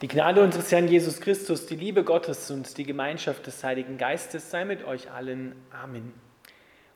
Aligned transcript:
Die 0.00 0.08
Gnade 0.08 0.42
unseres 0.42 0.72
Herrn 0.72 0.88
Jesus 0.88 1.20
Christus, 1.20 1.66
die 1.66 1.76
Liebe 1.76 2.04
Gottes 2.04 2.50
und 2.50 2.78
die 2.78 2.84
Gemeinschaft 2.84 3.46
des 3.46 3.62
Heiligen 3.62 3.98
Geistes 3.98 4.50
sei 4.50 4.64
mit 4.64 4.82
euch 4.82 5.10
allen. 5.10 5.54
Amen. 5.70 6.14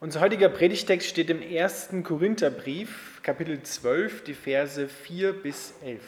Unser 0.00 0.22
heutiger 0.22 0.48
Predigtext 0.48 1.06
steht 1.06 1.28
im 1.28 1.42
1. 1.42 1.90
Korintherbrief, 2.02 3.20
Kapitel 3.22 3.62
12, 3.62 4.24
die 4.24 4.32
Verse 4.32 4.88
4 4.88 5.34
bis 5.34 5.74
11. 5.84 6.00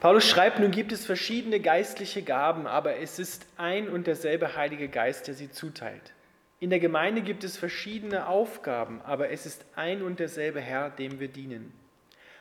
Paulus 0.00 0.28
schreibt, 0.28 0.58
nun 0.58 0.72
gibt 0.72 0.92
es 0.92 1.06
verschiedene 1.06 1.58
geistliche 1.58 2.20
Gaben, 2.20 2.66
aber 2.66 2.98
es 2.98 3.18
ist 3.18 3.46
ein 3.56 3.88
und 3.88 4.06
derselbe 4.06 4.56
Heilige 4.56 4.88
Geist, 4.88 5.26
der 5.26 5.32
sie 5.32 5.50
zuteilt. 5.50 6.12
In 6.60 6.68
der 6.68 6.80
Gemeinde 6.80 7.22
gibt 7.22 7.44
es 7.44 7.56
verschiedene 7.56 8.26
Aufgaben, 8.26 9.00
aber 9.06 9.30
es 9.30 9.46
ist 9.46 9.64
ein 9.74 10.02
und 10.02 10.20
derselbe 10.20 10.60
Herr, 10.60 10.90
dem 10.90 11.18
wir 11.18 11.28
dienen. 11.28 11.72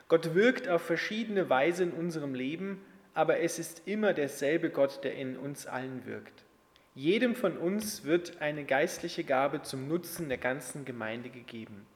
Gott 0.07 0.35
wirkt 0.35 0.69
auf 0.69 0.83
verschiedene 0.83 1.49
Weise 1.49 1.83
in 1.83 1.91
unserem 1.91 2.35
Leben, 2.35 2.79
aber 3.15 3.39
es 3.39 3.57
ist 3.57 3.87
immer 3.87 4.13
derselbe 4.13 4.69
Gott, 4.69 5.03
der 5.03 5.15
in 5.15 5.35
uns 5.35 5.65
allen 5.65 6.05
wirkt. 6.05 6.43
Jedem 6.93 7.35
von 7.35 7.57
uns 7.57 8.03
wird 8.03 8.39
eine 8.39 8.65
geistliche 8.65 9.23
Gabe 9.23 9.63
zum 9.63 9.87
Nutzen 9.87 10.29
der 10.29 10.37
ganzen 10.37 10.85
Gemeinde 10.85 11.29
gegeben. 11.29 11.87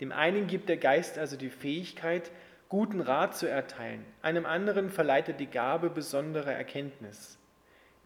Dem 0.00 0.10
einen 0.10 0.48
gibt 0.48 0.68
der 0.68 0.76
Geist 0.76 1.18
also 1.18 1.36
die 1.36 1.50
Fähigkeit, 1.50 2.32
guten 2.68 3.00
Rat 3.00 3.36
zu 3.36 3.48
erteilen, 3.48 4.04
einem 4.22 4.44
anderen 4.44 4.90
verleiht 4.90 5.28
er 5.28 5.34
die 5.34 5.46
Gabe 5.46 5.88
besonderer 5.88 6.52
Erkenntnis. 6.52 7.38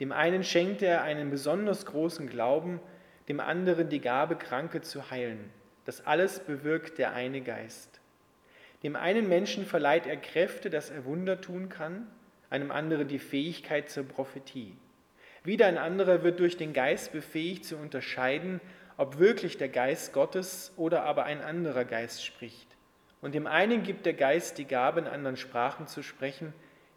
Dem 0.01 0.13
einen 0.13 0.45
schenkt 0.45 0.83
er 0.83 1.03
einen 1.03 1.31
besonders 1.31 1.87
großen 1.87 2.29
Glauben, 2.29 2.81
dem 3.29 3.41
anderen 3.41 3.89
die 3.89 4.01
Gabe, 4.01 4.37
Kranke 4.37 4.83
zu 4.83 5.11
heilen. 5.11 5.51
Das 5.87 6.05
alles 6.05 6.41
bewirkt 6.41 6.99
der 6.99 7.15
eine 7.15 7.41
Geist. 7.41 8.01
Dem 8.87 8.95
einen 8.95 9.29
Menschen 9.29 9.67
verleiht 9.67 10.07
er 10.07 10.17
Kräfte, 10.17 10.71
dass 10.71 10.91
er 10.91 11.05
Wunder 11.07 11.41
tun 11.41 11.69
kann, 11.69 12.07
einem 12.51 12.71
anderen 12.71 13.09
die 13.09 13.19
Fähigkeit 13.19 13.91
zur 13.91 14.05
Prophetie. 14.05 14.77
Wieder 15.43 15.67
ein 15.67 15.77
anderer 15.77 16.23
wird 16.23 16.39
durch 16.39 16.57
den 16.57 16.73
Geist 16.73 17.11
befähigt 17.11 17.65
zu 17.65 17.79
unterscheiden, 17.79 18.61
ob 18.97 19.19
wirklich 19.19 19.59
der 19.59 19.71
Geist 19.71 20.13
Gottes 20.13 20.73
oder 20.77 21.03
aber 21.03 21.25
ein 21.25 21.43
anderer 21.43 21.85
Geist 21.85 22.25
spricht. 22.25 22.69
Und 23.21 23.35
dem 23.35 23.49
einen 23.49 23.83
gibt 23.83 24.07
der 24.07 24.13
Geist 24.13 24.57
die 24.57 24.67
Gabe, 24.67 25.01
in 25.01 25.09
anderen 25.09 25.37
Sprachen 25.37 25.89
zu 25.89 26.05
sprechen, 26.05 26.53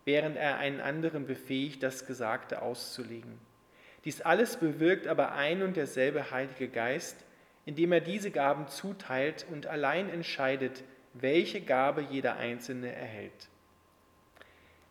während 0.06 0.38
er 0.38 0.60
einen 0.60 0.82
anderen 0.82 1.26
befähigt, 1.26 1.82
das 1.82 2.06
Gesagte 2.06 2.62
auszulegen. 2.62 3.40
Dies 4.06 4.22
alles 4.22 4.58
bewirkt 4.58 5.08
aber 5.08 5.32
ein 5.32 5.64
und 5.64 5.76
derselbe 5.76 6.30
Heilige 6.30 6.68
Geist, 6.68 7.26
indem 7.66 7.92
er 7.94 8.02
diese 8.02 8.30
Gaben 8.30 8.68
zuteilt 8.68 9.48
und 9.50 9.66
allein 9.66 10.08
entscheidet, 10.08 10.84
welche 11.14 11.62
Gabe 11.62 12.02
jeder 12.02 12.38
Einzelne 12.38 12.94
erhält. 12.94 13.50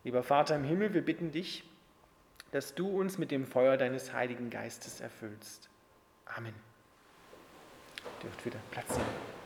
Lieber 0.03 0.23
Vater 0.23 0.55
im 0.55 0.63
Himmel, 0.63 0.93
wir 0.93 1.03
bitten 1.03 1.31
dich, 1.31 1.63
dass 2.51 2.73
du 2.73 2.87
uns 2.87 3.17
mit 3.17 3.31
dem 3.31 3.45
Feuer 3.45 3.77
deines 3.77 4.13
Heiligen 4.13 4.49
Geistes 4.49 5.01
erfüllst. 5.01 5.69
Amen. 6.25 6.53
Ihr 7.97 8.23
dürft 8.23 8.45
wieder 8.45 8.59
Platz 8.71 8.89
nehmen. 8.89 9.39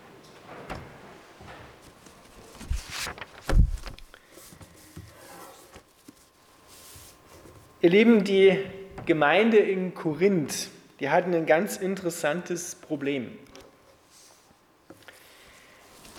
Ihr 7.81 7.89
Lieben, 7.89 8.23
die 8.23 8.57
Gemeinde 9.05 9.57
in 9.57 9.93
Korinth, 9.93 10.69
die 11.01 11.09
hatten 11.09 11.33
ein 11.33 11.45
ganz 11.45 11.75
interessantes 11.75 12.75
Problem. 12.75 13.37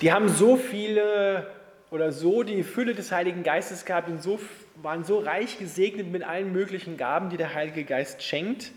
Die 0.05 0.13
haben 0.13 0.29
so 0.29 0.57
viele 0.57 1.47
oder 1.91 2.13
so 2.13 2.43
die 2.43 2.63
Fülle 2.63 2.95
des 2.95 3.11
Heiligen 3.11 3.43
Geistes 3.43 3.87
gehabt 3.87 4.11
und 4.11 4.23
so, 4.23 4.39
waren 4.83 5.03
so 5.03 5.19
reich 5.19 5.59
gesegnet 5.59 6.13
mit 6.13 6.23
allen 6.23 6.53
möglichen 6.53 6.99
Gaben, 6.99 7.31
die 7.31 7.39
der 7.39 7.55
Heilige 7.55 7.85
Geist 7.85 8.23
schenkt 8.23 8.73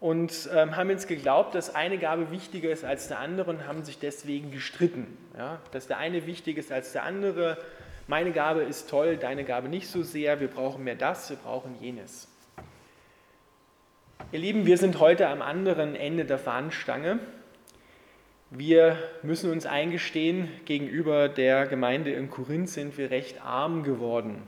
und 0.00 0.48
ähm, 0.50 0.74
haben 0.74 0.88
jetzt 0.88 1.08
geglaubt, 1.08 1.54
dass 1.54 1.74
eine 1.74 1.98
Gabe 1.98 2.30
wichtiger 2.30 2.70
ist 2.70 2.86
als 2.86 3.08
der 3.08 3.18
andere 3.18 3.50
und 3.50 3.66
haben 3.66 3.84
sich 3.84 3.98
deswegen 3.98 4.50
gestritten. 4.50 5.18
Ja? 5.36 5.60
Dass 5.72 5.88
der 5.88 5.98
eine 5.98 6.26
wichtiger 6.26 6.60
ist 6.60 6.72
als 6.72 6.92
der 6.92 7.02
andere. 7.02 7.58
Meine 8.06 8.32
Gabe 8.32 8.62
ist 8.62 8.88
toll, 8.88 9.18
deine 9.18 9.44
Gabe 9.44 9.68
nicht 9.68 9.88
so 9.88 10.02
sehr. 10.02 10.40
Wir 10.40 10.48
brauchen 10.48 10.84
mehr 10.84 10.96
das, 10.96 11.28
wir 11.28 11.36
brauchen 11.36 11.76
jenes. 11.82 12.28
Ihr 14.32 14.38
Lieben, 14.38 14.64
wir 14.64 14.78
sind 14.78 15.00
heute 15.00 15.28
am 15.28 15.42
anderen 15.42 15.94
Ende 15.94 16.24
der 16.24 16.38
Fahnenstange. 16.38 17.18
Wir 18.54 18.98
müssen 19.22 19.50
uns 19.50 19.64
eingestehen, 19.64 20.46
gegenüber 20.66 21.30
der 21.30 21.66
Gemeinde 21.66 22.12
in 22.12 22.28
Korinth 22.28 22.68
sind 22.68 22.98
wir 22.98 23.10
recht 23.10 23.42
arm 23.42 23.82
geworden. 23.82 24.42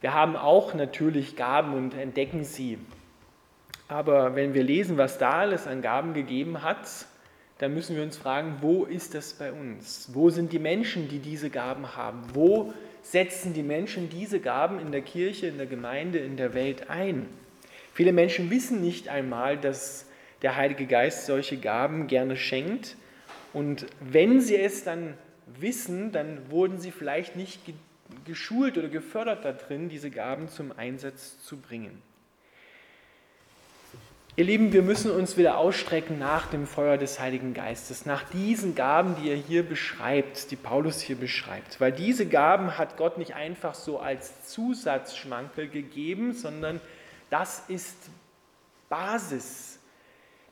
Wir 0.00 0.14
haben 0.14 0.36
auch 0.36 0.74
natürlich 0.74 1.34
Gaben 1.34 1.74
und 1.74 1.94
entdecken 1.94 2.44
sie. 2.44 2.78
Aber 3.88 4.36
wenn 4.36 4.54
wir 4.54 4.62
lesen, 4.62 4.96
was 4.96 5.18
da 5.18 5.40
alles 5.40 5.66
an 5.66 5.82
Gaben 5.82 6.14
gegeben 6.14 6.62
hat, 6.62 6.86
dann 7.58 7.74
müssen 7.74 7.96
wir 7.96 8.04
uns 8.04 8.16
fragen, 8.16 8.58
wo 8.60 8.84
ist 8.84 9.16
das 9.16 9.32
bei 9.34 9.50
uns? 9.50 10.10
Wo 10.12 10.30
sind 10.30 10.52
die 10.52 10.60
Menschen, 10.60 11.08
die 11.08 11.18
diese 11.18 11.50
Gaben 11.50 11.96
haben? 11.96 12.22
Wo 12.32 12.72
setzen 13.02 13.54
die 13.54 13.64
Menschen 13.64 14.08
diese 14.08 14.38
Gaben 14.38 14.78
in 14.78 14.92
der 14.92 15.02
Kirche, 15.02 15.48
in 15.48 15.58
der 15.58 15.66
Gemeinde, 15.66 16.20
in 16.20 16.36
der 16.36 16.54
Welt 16.54 16.88
ein? 16.88 17.26
Viele 17.92 18.12
Menschen 18.12 18.50
wissen 18.50 18.80
nicht 18.80 19.08
einmal, 19.08 19.58
dass 19.58 20.06
der 20.44 20.56
Heilige 20.56 20.86
Geist 20.86 21.24
solche 21.24 21.56
Gaben 21.56 22.06
gerne 22.06 22.36
schenkt. 22.36 22.96
Und 23.54 23.86
wenn 24.00 24.42
sie 24.42 24.56
es 24.56 24.84
dann 24.84 25.14
wissen, 25.46 26.12
dann 26.12 26.50
wurden 26.50 26.78
sie 26.78 26.90
vielleicht 26.90 27.34
nicht 27.34 27.60
geschult 28.26 28.76
oder 28.76 28.88
gefördert 28.88 29.44
darin, 29.44 29.88
diese 29.88 30.10
Gaben 30.10 30.48
zum 30.50 30.70
Einsatz 30.76 31.42
zu 31.42 31.56
bringen. 31.56 32.02
Ihr 34.36 34.44
Lieben, 34.44 34.72
wir 34.72 34.82
müssen 34.82 35.12
uns 35.12 35.38
wieder 35.38 35.56
ausstrecken 35.56 36.18
nach 36.18 36.48
dem 36.48 36.66
Feuer 36.66 36.98
des 36.98 37.20
Heiligen 37.20 37.54
Geistes, 37.54 38.04
nach 38.04 38.24
diesen 38.24 38.74
Gaben, 38.74 39.14
die 39.22 39.30
er 39.30 39.36
hier 39.36 39.62
beschreibt, 39.62 40.50
die 40.50 40.56
Paulus 40.56 41.00
hier 41.00 41.16
beschreibt. 41.16 41.80
Weil 41.80 41.92
diese 41.92 42.26
Gaben 42.26 42.76
hat 42.76 42.98
Gott 42.98 43.16
nicht 43.16 43.34
einfach 43.34 43.74
so 43.74 43.98
als 43.98 44.48
Zusatzschmankel 44.48 45.68
gegeben, 45.68 46.34
sondern 46.34 46.80
das 47.30 47.62
ist 47.68 47.96
Basis 48.90 49.78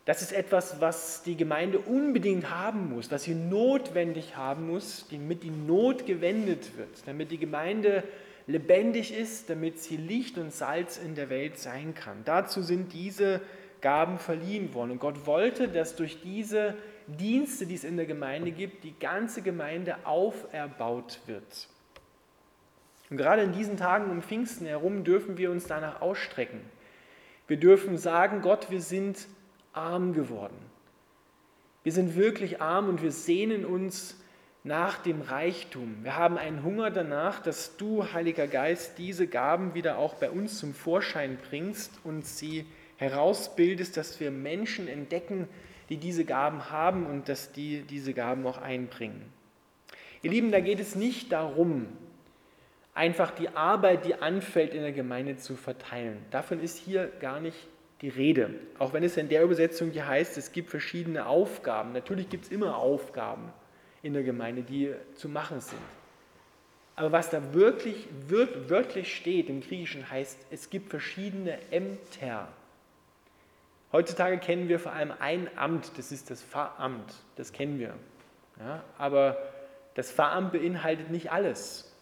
das 0.05 0.21
ist 0.21 0.33
etwas, 0.33 0.81
was 0.81 1.23
die 1.23 1.37
Gemeinde 1.37 1.79
unbedingt 1.79 2.49
haben 2.49 2.93
muss, 2.93 3.09
was 3.09 3.23
sie 3.23 3.35
notwendig 3.35 4.35
haben 4.35 4.67
muss, 4.67 5.07
damit 5.09 5.43
die 5.43 5.49
Not 5.49 6.05
gewendet 6.05 6.77
wird, 6.77 6.89
damit 7.05 7.31
die 7.31 7.37
Gemeinde 7.37 8.03
lebendig 8.45 9.17
ist, 9.17 9.49
damit 9.49 9.79
sie 9.79 9.95
Licht 9.95 10.37
und 10.37 10.51
Salz 10.51 10.97
in 10.97 11.15
der 11.15 11.29
Welt 11.29 11.57
sein 11.57 11.93
kann. 11.95 12.17
Dazu 12.25 12.61
sind 12.61 12.91
diese 12.91 13.39
Gaben 13.79 14.17
verliehen 14.17 14.73
worden. 14.73 14.91
Und 14.91 14.99
Gott 14.99 15.25
wollte, 15.25 15.69
dass 15.69 15.95
durch 15.95 16.21
diese 16.21 16.75
Dienste, 17.07 17.65
die 17.65 17.75
es 17.75 17.83
in 17.83 17.97
der 17.97 18.05
Gemeinde 18.05 18.51
gibt, 18.51 18.83
die 18.83 18.97
ganze 18.97 19.41
Gemeinde 19.41 19.95
auferbaut 20.05 21.19
wird. 21.27 21.67
Und 23.09 23.17
gerade 23.17 23.43
in 23.43 23.51
diesen 23.51 23.77
Tagen 23.77 24.09
um 24.09 24.21
Pfingsten 24.21 24.65
herum 24.65 25.03
dürfen 25.03 25.37
wir 25.37 25.51
uns 25.51 25.67
danach 25.67 26.01
ausstrecken. 26.01 26.59
Wir 27.47 27.57
dürfen 27.57 27.97
sagen, 27.97 28.41
Gott, 28.41 28.71
wir 28.71 28.81
sind 28.81 29.27
arm 29.73 30.13
geworden. 30.13 30.57
Wir 31.83 31.91
sind 31.91 32.15
wirklich 32.15 32.61
arm 32.61 32.87
und 32.87 33.01
wir 33.01 33.11
sehnen 33.11 33.65
uns 33.65 34.17
nach 34.63 34.99
dem 34.99 35.21
Reichtum. 35.21 35.97
Wir 36.03 36.15
haben 36.15 36.37
einen 36.37 36.63
Hunger 36.63 36.89
danach, 36.89 37.41
dass 37.41 37.75
du, 37.75 38.13
Heiliger 38.13 38.47
Geist, 38.47 38.97
diese 38.97 39.27
Gaben 39.27 39.73
wieder 39.73 39.97
auch 39.97 40.13
bei 40.13 40.29
uns 40.29 40.57
zum 40.57 40.73
Vorschein 40.73 41.37
bringst 41.49 41.91
und 42.05 42.25
sie 42.25 42.65
herausbildest, 42.97 43.97
dass 43.97 44.19
wir 44.21 44.31
Menschen 44.31 44.87
entdecken, 44.87 45.49
die 45.89 45.97
diese 45.97 46.23
Gaben 46.23 46.69
haben 46.71 47.05
und 47.05 47.27
dass 47.27 47.51
die 47.51 47.81
diese 47.81 48.13
Gaben 48.13 48.47
auch 48.47 48.57
einbringen. 48.57 49.21
Ihr 50.21 50.31
Lieben, 50.31 50.53
da 50.53 50.61
geht 50.61 50.79
es 50.79 50.95
nicht 50.95 51.33
darum, 51.33 51.87
einfach 52.93 53.31
die 53.31 53.49
Arbeit, 53.49 54.05
die 54.05 54.15
anfällt, 54.15 54.73
in 54.73 54.81
der 54.81 54.93
Gemeinde 54.93 55.35
zu 55.35 55.57
verteilen. 55.57 56.17
Davon 56.31 56.61
ist 56.61 56.77
hier 56.77 57.11
gar 57.19 57.41
nicht 57.41 57.57
die 58.03 58.09
Rede. 58.09 58.49
Auch 58.79 58.91
wenn 58.91 59.01
es 59.01 59.15
in 59.15 59.29
der 59.29 59.43
Übersetzung 59.43 59.89
hier 59.89 60.05
heißt, 60.05 60.37
es 60.37 60.51
gibt 60.51 60.69
verschiedene 60.69 61.25
Aufgaben. 61.25 61.93
Natürlich 61.93 62.27
gibt 62.27 62.43
es 62.43 62.51
immer 62.51 62.77
Aufgaben 62.77 63.53
in 64.01 64.13
der 64.13 64.23
Gemeinde, 64.23 64.61
die 64.61 64.93
zu 65.15 65.29
machen 65.29 65.61
sind. 65.61 65.79
Aber 66.97 67.13
was 67.13 67.29
da 67.29 67.53
wirklich 67.53 68.09
wörtlich 68.27 69.15
steht 69.15 69.49
im 69.49 69.61
Griechischen 69.61 70.09
heißt, 70.09 70.37
es 70.51 70.69
gibt 70.69 70.89
verschiedene 70.89 71.57
Ämter. 71.71 72.49
Heutzutage 73.93 74.37
kennen 74.37 74.67
wir 74.67 74.79
vor 74.79 74.91
allem 74.91 75.13
ein 75.19 75.49
Amt, 75.55 75.97
das 75.97 76.11
ist 76.11 76.29
das 76.29 76.43
Pfarramt, 76.43 77.13
das 77.37 77.53
kennen 77.53 77.79
wir. 77.79 77.93
Ja, 78.59 78.83
aber 78.97 79.37
das 79.93 80.11
Pfarramt 80.11 80.51
beinhaltet 80.51 81.09
nicht 81.09 81.31
alles, 81.31 81.95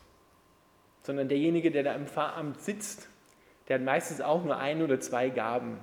sondern 1.03 1.29
derjenige, 1.29 1.69
der 1.69 1.83
da 1.83 1.93
im 1.93 2.07
Pfarramt 2.07 2.59
sitzt, 2.59 3.07
der 3.67 3.77
hat 3.77 3.85
meistens 3.85 4.19
auch 4.19 4.43
nur 4.43 4.57
ein 4.57 4.81
oder 4.81 4.99
zwei 4.99 5.29
Gaben. 5.29 5.77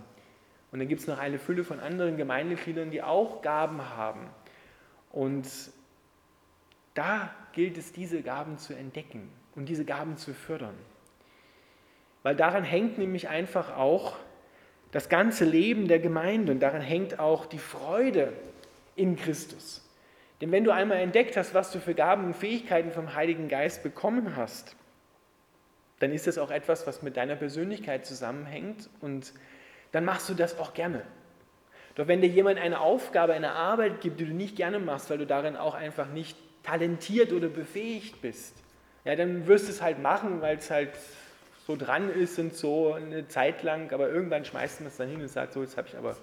Und 0.71 0.81
dann 0.81 0.89
gibt 0.89 1.01
es 1.01 1.07
noch 1.07 1.19
eine 1.19 1.39
Fülle 1.39 1.65
von 1.65 1.81
anderen 1.81 2.17
Gemeindegliedern, 2.17 2.91
die 2.91 3.03
auch 3.03 3.43
Gaben 3.43 3.83
haben. 3.97 4.29
Und 5.11 5.49
da 6.95 7.35
gilt 7.53 7.79
es, 7.79 7.93
diese 7.93 8.23
Gaben 8.23 8.59
zu 8.59 8.75
entdecken 8.75 9.31
und 9.55 9.69
diese 9.69 9.85
Gaben 9.85 10.17
zu 10.17 10.35
fördern. 10.35 10.75
Weil 12.23 12.37
daran 12.37 12.65
hängt 12.65 12.99
nämlich 12.99 13.29
einfach 13.29 13.77
auch 13.77 14.17
das 14.93 15.09
ganze 15.09 15.45
Leben 15.45 15.89
der 15.89 15.99
Gemeinde 15.99 16.53
und 16.53 16.61
daran 16.61 16.81
hängt 16.81 17.19
auch 17.19 17.47
die 17.47 17.59
Freude 17.59 18.33
in 18.97 19.17
Christus. 19.17 19.85
Denn 20.41 20.53
wenn 20.53 20.65
du 20.65 20.71
einmal 20.71 20.99
entdeckt 20.99 21.37
hast, 21.37 21.55
was 21.55 21.73
du 21.73 21.81
für 21.81 21.95
Gaben 21.95 22.25
und 22.25 22.37
Fähigkeiten 22.37 22.91
vom 22.91 23.15
Heiligen 23.15 23.49
Geist 23.49 23.83
bekommen 23.83 24.37
hast, 24.37 24.77
dann 25.99 26.13
ist 26.13 26.27
das 26.27 26.39
auch 26.39 26.51
etwas, 26.51 26.87
was 26.87 27.03
mit 27.03 27.17
deiner 27.17 27.37
Persönlichkeit 27.37 28.07
zusammenhängt 28.07 28.89
und 29.01 29.33
dann 29.93 30.05
machst 30.05 30.29
du 30.29 30.35
das 30.35 30.59
auch 30.59 30.75
gerne. 30.75 31.03
Doch 31.95 32.07
wenn 32.07 32.21
dir 32.21 32.29
jemand 32.29 32.59
eine 32.59 32.81
Aufgabe, 32.81 33.33
eine 33.33 33.53
Arbeit 33.53 34.01
gibt, 34.01 34.21
die 34.21 34.27
du 34.27 34.33
nicht 34.33 34.57
gerne 34.57 34.79
machst, 34.79 35.11
weil 35.11 35.19
du 35.19 35.27
darin 35.27 35.57
auch 35.57 35.75
einfach 35.75 36.09
nicht 36.09 36.37
talentiert 36.63 37.33
oder 37.33 37.49
befähigt 37.49 38.23
bist, 38.23 38.55
ja, 39.05 39.17
dann 39.17 39.47
wirst 39.47 39.69
du 39.69 39.73
es 39.73 39.83
halt 39.83 40.01
machen, 40.01 40.41
weil 40.41 40.59
es 40.59 40.71
halt 40.71 40.91
so 41.67 41.77
dran 41.77 42.11
ist 42.11 42.39
und 42.39 42.55
so 42.55 42.95
eine 42.95 43.29
Zeit 43.29 43.63
lang, 43.63 43.93
aber 43.93 44.09
irgendwann 44.09 44.45
schmeißt 44.45 44.81
man 44.81 44.89
es 44.89 44.97
dann 44.97 45.09
hin 45.09 45.21
und 45.21 45.29
sagt, 45.29 45.53
so, 45.53 45.63
jetzt 45.63 45.77
habe 45.77 45.89
ich 45.89 45.97
aber 45.97 46.17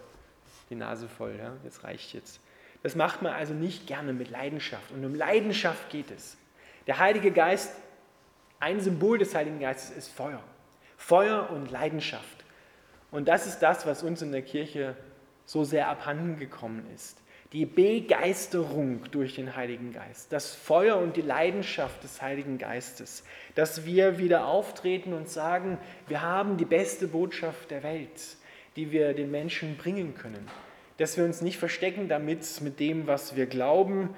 die 0.70 0.76
Nase 0.76 1.08
voll, 1.08 1.36
ja, 1.38 1.54
das 1.64 1.84
reicht 1.84 2.14
jetzt. 2.14 2.40
Das 2.84 2.96
macht 2.96 3.22
man 3.22 3.34
also 3.34 3.54
nicht 3.54 3.88
gerne 3.88 4.14
mit 4.14 4.30
Leidenschaft. 4.30 4.92
Und 4.92 5.04
um 5.06 5.16
Leidenschaft 5.16 5.90
geht 5.90 6.12
es. 6.12 6.38
Der 6.88 7.00
Heilige 7.00 7.32
Geist, 7.32 7.76
ein 8.60 8.80
Symbol 8.80 9.18
des 9.18 9.34
Heiligen 9.34 9.60
Geistes 9.60 9.96
ist 9.96 10.12
Feuer. 10.12 10.42
Feuer 10.98 11.50
und 11.52 11.72
Leidenschaft. 11.72 12.35
Und 13.16 13.30
das 13.30 13.48
ist 13.48 13.60
das, 13.60 13.86
was 13.86 14.04
uns 14.04 14.22
in 14.22 14.34
der 14.34 14.42
Kirche 14.42 14.94
so 15.46 15.64
sehr 15.64 15.88
abhanden 15.88 16.38
gekommen 16.38 16.86
ist. 16.94 17.18
Die 17.54 17.66
Begeisterung 17.66 19.04
durch 19.12 19.36
den 19.36 19.56
Heiligen 19.56 19.94
Geist, 19.94 20.34
das 20.34 20.54
Feuer 20.54 20.98
und 20.98 21.16
die 21.16 21.22
Leidenschaft 21.22 22.04
des 22.04 22.22
Heiligen 22.22 22.58
Geistes, 22.58 23.24
dass 23.56 23.86
wir 23.86 24.18
wieder 24.18 24.48
auftreten 24.48 25.14
und 25.14 25.30
sagen, 25.30 25.78
wir 26.10 26.24
haben 26.24 26.58
die 26.58 26.66
beste 26.66 27.08
Botschaft 27.08 27.72
der 27.72 27.84
Welt, 27.84 28.36
die 28.76 28.92
wir 28.92 29.14
den 29.14 29.32
Menschen 29.32 29.78
bringen 29.78 30.16
können. 30.16 30.50
Dass 30.98 31.16
wir 31.16 31.24
uns 31.24 31.40
nicht 31.40 31.58
verstecken 31.58 32.10
damit, 32.10 32.60
mit 32.60 32.82
dem, 32.82 33.08
was 33.08 33.38
wir 33.38 33.46
glauben 33.46 34.14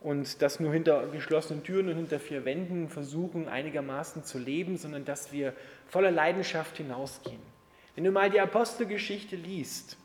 und 0.00 0.40
das 0.40 0.58
nur 0.58 0.72
hinter 0.72 1.08
geschlossenen 1.08 1.64
Türen 1.64 1.90
und 1.90 1.96
hinter 1.96 2.18
vier 2.18 2.46
Wänden 2.46 2.88
versuchen 2.88 3.46
einigermaßen 3.46 4.24
zu 4.24 4.38
leben, 4.38 4.78
sondern 4.78 5.04
dass 5.04 5.32
wir 5.32 5.52
voller 5.86 6.10
Leidenschaft 6.10 6.78
hinausgehen. 6.78 7.57
Wenn 7.98 8.04
du 8.04 8.12
mal 8.12 8.30
die 8.30 8.38
Apostelgeschichte 8.38 9.34
liest, 9.34 9.96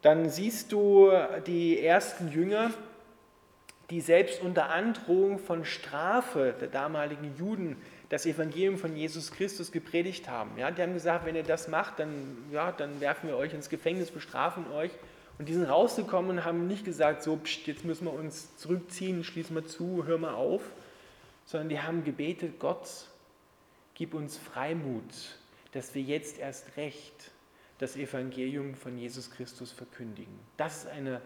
dann 0.00 0.30
siehst 0.30 0.70
du 0.70 1.10
die 1.44 1.80
ersten 1.80 2.30
Jünger, 2.30 2.70
die 3.90 4.00
selbst 4.00 4.40
unter 4.42 4.70
Androhung 4.70 5.40
von 5.40 5.64
Strafe 5.64 6.54
der 6.60 6.68
damaligen 6.68 7.34
Juden 7.36 7.76
das 8.10 8.26
Evangelium 8.26 8.78
von 8.78 8.94
Jesus 8.94 9.32
Christus 9.32 9.72
gepredigt 9.72 10.28
haben. 10.28 10.52
Ja, 10.56 10.70
die 10.70 10.80
haben 10.82 10.94
gesagt, 10.94 11.26
wenn 11.26 11.34
ihr 11.34 11.42
das 11.42 11.66
macht, 11.66 11.98
dann, 11.98 12.38
ja, 12.52 12.70
dann 12.70 13.00
werfen 13.00 13.28
wir 13.28 13.36
euch 13.36 13.54
ins 13.54 13.68
Gefängnis, 13.68 14.12
bestrafen 14.12 14.70
euch. 14.70 14.92
Und 15.36 15.48
die 15.48 15.54
sind 15.54 15.64
rausgekommen 15.64 16.30
und 16.30 16.44
haben 16.44 16.68
nicht 16.68 16.84
gesagt, 16.84 17.24
so, 17.24 17.36
pst, 17.38 17.66
jetzt 17.66 17.84
müssen 17.84 18.04
wir 18.04 18.12
uns 18.12 18.56
zurückziehen, 18.56 19.24
schließen 19.24 19.56
wir 19.56 19.66
zu, 19.66 20.04
hör 20.06 20.18
mal 20.18 20.34
auf, 20.34 20.62
sondern 21.44 21.70
die 21.70 21.80
haben 21.80 22.04
gebetet, 22.04 22.60
Gott, 22.60 22.86
gib 23.94 24.14
uns 24.14 24.38
Freimut, 24.38 25.39
dass 25.72 25.94
wir 25.94 26.02
jetzt 26.02 26.38
erst 26.38 26.76
recht 26.76 27.30
das 27.78 27.96
Evangelium 27.96 28.74
von 28.74 28.98
Jesus 28.98 29.30
Christus 29.30 29.72
verkündigen. 29.72 30.38
Das 30.56 30.78
ist 30.78 30.88
eine 30.88 31.20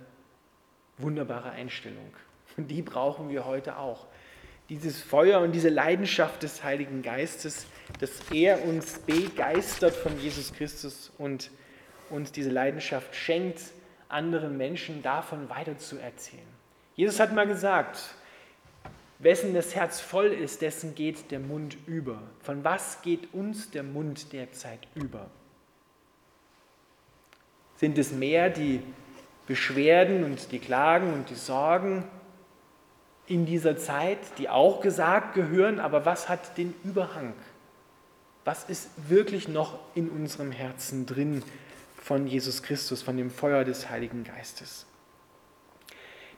wunderbare 0.99 1.51
Einstellung. 1.51 2.15
Und 2.57 2.71
die 2.71 2.83
brauchen 2.83 3.29
wir 3.29 3.45
heute 3.45 3.77
auch. 3.77 4.07
Dieses 4.69 5.03
Feuer 5.03 5.41
und 5.41 5.53
diese 5.53 5.69
Leidenschaft 5.69 6.43
des 6.43 6.63
Heiligen 6.63 7.03
Geistes, 7.03 7.67
dass 8.01 8.31
er 8.31 8.65
uns 8.65 9.01
begeistert 9.01 9.95
von 9.95 10.19
Jesus 10.19 10.53
Christus 10.53 11.13
und 11.19 11.51
uns 12.09 12.33
diese 12.33 12.51
Leidenschaft 12.51 13.15
schenkt, 13.15 13.61
anderen 14.09 14.57
Menschen 14.57 15.03
davon 15.03 15.51
weiterzuerzählen. 15.51 16.47
Jesus 16.95 17.19
hat 17.19 17.35
mal 17.35 17.47
gesagt, 17.47 18.15
wessen 19.25 19.55
das 19.55 19.75
Herz 19.75 20.01
voll 20.01 20.27
ist, 20.27 20.61
dessen 20.61 20.95
geht 20.95 21.31
der 21.31 21.41
Mund 21.41 21.77
über. 21.87 22.23
Von 22.43 22.63
was 22.63 23.03
geht 23.03 23.33
uns 23.33 23.71
der 23.71 23.83
Mund 23.83 24.33
derzeit 24.33 24.87
über? 24.95 25.31
Sind 27.77 27.99
es 27.99 28.13
mehr 28.13 28.51
die 28.51 28.83
Beschwerden 29.47 30.25
und 30.25 30.53
die 30.53 30.59
Klagen 30.59 31.13
und 31.13 31.31
die 31.31 31.35
Sorgen 31.35 32.05
in 33.27 33.47
dieser 33.47 33.77
Zeit, 33.79 34.19
die 34.39 34.51
auch 34.51 34.83
gesagt 34.83 35.35
gehören, 35.35 35.81
aber 35.81 36.05
was 36.05 36.29
hat 36.29 36.59
den 36.59 36.75
Überhang? 36.85 37.33
Was 38.45 38.65
ist 38.69 38.91
wirklich 39.09 39.49
noch 39.49 39.79
in 39.95 40.11
unserem 40.11 40.53
Herzen 40.53 41.07
drin 41.07 41.43
von 41.97 42.27
Jesus 42.27 42.63
Christus, 42.63 43.03
von 43.03 43.17
dem 43.17 43.31
Feuer 43.31 43.65
des 43.65 43.89
Heiligen 43.89 44.25
Geistes? 44.25 44.85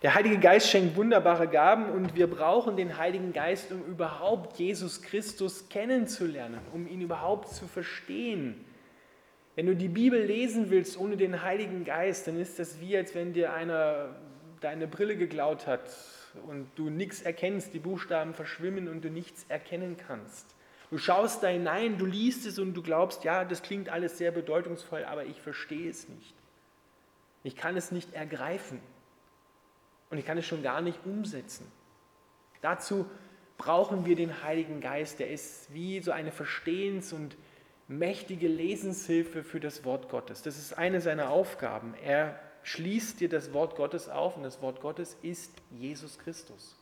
Der 0.02 0.14
Heilige 0.14 0.38
Geist 0.38 0.68
schenkt 0.68 0.96
wunderbare 0.96 1.48
Gaben 1.48 1.90
und 1.90 2.14
wir 2.14 2.26
brauchen 2.26 2.76
den 2.76 2.98
Heiligen 2.98 3.32
Geist, 3.32 3.72
um 3.72 3.84
überhaupt 3.84 4.58
Jesus 4.58 5.02
Christus 5.02 5.68
kennenzulernen, 5.68 6.60
um 6.72 6.86
ihn 6.86 7.00
überhaupt 7.00 7.48
zu 7.48 7.66
verstehen 7.66 8.64
wenn 9.56 9.66
du 9.66 9.74
die 9.74 9.88
Bibel 9.88 10.22
lesen 10.22 10.68
willst 10.68 10.98
ohne 10.98 11.16
den 11.16 11.42
Heiligen 11.42 11.84
Geist, 11.84 12.28
dann 12.28 12.38
ist 12.38 12.58
das 12.58 12.78
wie, 12.78 12.94
als 12.94 13.14
wenn 13.14 13.32
dir 13.32 13.54
einer 13.54 14.14
deine 14.60 14.86
Brille 14.86 15.16
geklaut 15.16 15.66
hat 15.66 15.90
und 16.46 16.68
du 16.76 16.90
nichts 16.90 17.22
erkennst, 17.22 17.72
die 17.72 17.78
Buchstaben 17.78 18.34
verschwimmen 18.34 18.86
und 18.86 19.02
du 19.02 19.08
nichts 19.08 19.46
erkennen 19.48 19.96
kannst. 19.96 20.54
Du 20.90 20.98
schaust 20.98 21.42
da 21.42 21.48
hinein, 21.48 21.96
du 21.96 22.04
liest 22.04 22.46
es 22.46 22.58
und 22.58 22.74
du 22.74 22.82
glaubst, 22.82 23.24
ja, 23.24 23.44
das 23.46 23.62
klingt 23.62 23.88
alles 23.88 24.18
sehr 24.18 24.30
bedeutungsvoll, 24.30 25.04
aber 25.04 25.24
ich 25.24 25.40
verstehe 25.40 25.88
es 25.88 26.06
nicht. 26.08 26.34
Ich 27.42 27.56
kann 27.56 27.76
es 27.78 27.90
nicht 27.90 28.12
ergreifen 28.12 28.80
und 30.10 30.18
ich 30.18 30.26
kann 30.26 30.38
es 30.38 30.46
schon 30.46 30.62
gar 30.62 30.80
nicht 30.80 30.98
umsetzen. 31.04 31.70
Dazu 32.60 33.06
brauchen 33.58 34.04
wir 34.06 34.16
den 34.16 34.42
Heiligen 34.42 34.80
Geist, 34.80 35.18
der 35.18 35.30
ist 35.30 35.72
wie 35.72 36.00
so 36.00 36.12
eine 36.12 36.32
Verstehens- 36.32 37.12
und 37.12 37.36
mächtige 37.88 38.48
Lesenshilfe 38.48 39.44
für 39.44 39.60
das 39.60 39.84
Wort 39.84 40.08
Gottes. 40.08 40.42
Das 40.42 40.58
ist 40.58 40.76
eine 40.76 41.00
seiner 41.00 41.30
Aufgaben. 41.30 41.94
Er 42.04 42.38
schließt 42.62 43.20
dir 43.20 43.28
das 43.28 43.52
Wort 43.52 43.76
Gottes 43.76 44.08
auf 44.08 44.36
und 44.36 44.42
das 44.42 44.60
Wort 44.60 44.80
Gottes 44.80 45.16
ist 45.22 45.52
Jesus 45.70 46.18
Christus. 46.18 46.76